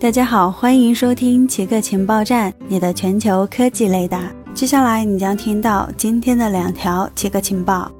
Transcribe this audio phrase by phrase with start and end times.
[0.00, 4.30] 大家好，欢迎收听奇客情报站，你的全球科技雷达。
[4.52, 7.90] 接下来你将听到今天的两条奇客情报：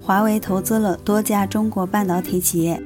[0.00, 2.80] 华为投资了多家中国半导体企业，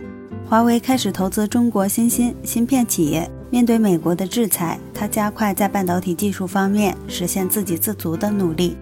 [0.49, 3.29] 华为开始投资中国新兴芯片企业。
[3.51, 8.77] 面对美国的制裁，它加快在半导体技术方面实现自给自足的努力。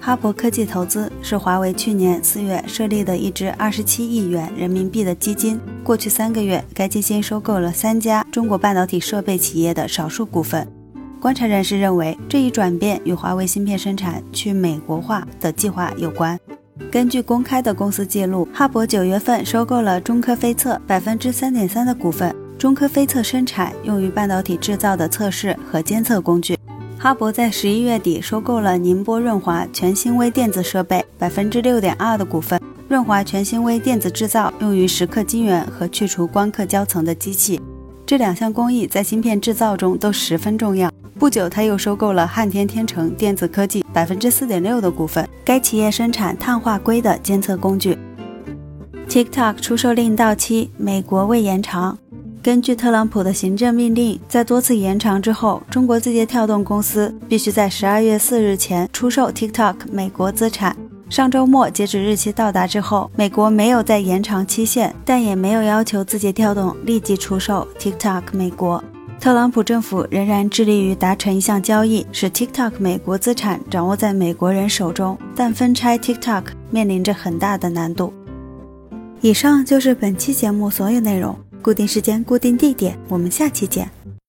[0.00, 5.60] 哈勃科技投资是华为去年四月设立的一支二十七亿元人民币的基金。
[5.88, 10.68] 过去三个月，该基金收购了三家中国半导体设备企业的少数股份。
[11.18, 16.38] 观察人士认为，这一转变与华为芯片生产去美国化的计划有关。
[16.92, 22.36] 根据公开的公司记录，哈勃九月份收购了中科飞测百分之三点三的股份。
[22.58, 26.54] 中科飞测生产用于半导体制造的测试和监测工具。
[26.98, 32.60] 哈勃在十一月底收购了宁波润华全新微电子设备百分之六点二的股份。
[32.88, 37.60] 润华全新微电子制造用于蚀刻晶圆和去除光刻胶层的机器，
[38.06, 40.90] 这两项工艺在芯片制造中都十分重要。
[41.18, 47.98] 不久，他又收购了汉天天成电子科技百分之四点六的股份，该企业生产碳化硅的监测工具。
[49.06, 51.98] TikTok 出售令到期，美国未延长。
[52.42, 60.74] 根据特朗普的行政命令，在多次延长之后，中国字节跳动公司必须在十二月四日前出售 TikTok 美国资产。
[61.08, 68.82] 上周末截止日期到达之后，美国没有再延长期限，但也没有要求字节跳动立即出售 TikTok 美国。
[69.18, 78.12] 特朗普政府仍然致力于达成一项交易，使 TikTok 美国资产掌握在美国人手中，但分拆 TikTok 面临着很大的难度。
[79.20, 81.36] 以上就是本期节目所有内容。
[81.60, 83.90] 固定时间，固定地点，我们下期见。